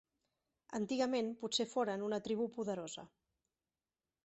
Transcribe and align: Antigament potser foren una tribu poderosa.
Antigament 0.79 1.29
potser 1.43 1.67
foren 1.75 2.07
una 2.07 2.21
tribu 2.29 2.49
poderosa. 2.57 3.07